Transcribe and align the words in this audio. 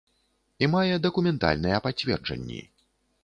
І 0.63 0.69
мае 0.75 0.95
дакументальныя 1.03 1.81
пацверджанні. 1.87 2.61